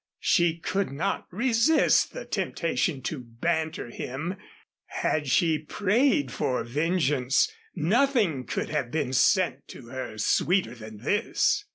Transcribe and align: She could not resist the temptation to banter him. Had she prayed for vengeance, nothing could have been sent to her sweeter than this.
She 0.23 0.57
could 0.57 0.91
not 0.91 1.27
resist 1.29 2.11
the 2.11 2.25
temptation 2.25 3.03
to 3.03 3.19
banter 3.19 3.91
him. 3.91 4.35
Had 4.87 5.27
she 5.27 5.59
prayed 5.59 6.31
for 6.31 6.63
vengeance, 6.63 7.51
nothing 7.75 8.45
could 8.47 8.69
have 8.69 8.89
been 8.89 9.13
sent 9.13 9.67
to 9.67 9.89
her 9.89 10.17
sweeter 10.17 10.73
than 10.73 11.03
this. 11.03 11.65